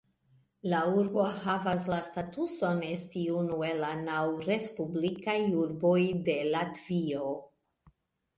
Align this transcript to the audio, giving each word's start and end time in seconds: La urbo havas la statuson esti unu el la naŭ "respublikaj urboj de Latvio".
La 0.73 0.77
urbo 0.99 1.25
havas 1.41 1.83
la 1.91 1.99
statuson 2.07 2.81
esti 2.87 3.25
unu 3.41 3.59
el 3.67 3.77
la 3.83 3.91
naŭ 4.01 4.25
"respublikaj 4.47 5.37
urboj 5.67 6.01
de 6.31 6.39
Latvio". 6.59 7.31